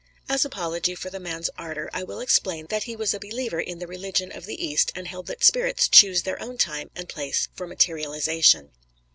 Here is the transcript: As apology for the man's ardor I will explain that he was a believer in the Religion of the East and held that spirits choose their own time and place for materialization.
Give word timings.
As 0.27 0.43
apology 0.43 0.95
for 0.95 1.11
the 1.11 1.19
man's 1.19 1.51
ardor 1.59 1.87
I 1.93 2.01
will 2.01 2.21
explain 2.21 2.65
that 2.71 2.85
he 2.85 2.95
was 2.95 3.13
a 3.13 3.19
believer 3.19 3.59
in 3.59 3.77
the 3.77 3.85
Religion 3.85 4.31
of 4.31 4.47
the 4.47 4.59
East 4.65 4.91
and 4.95 5.07
held 5.07 5.27
that 5.27 5.43
spirits 5.43 5.87
choose 5.87 6.23
their 6.23 6.41
own 6.41 6.57
time 6.57 6.89
and 6.95 7.07
place 7.07 7.49
for 7.53 7.67
materialization. 7.67 8.71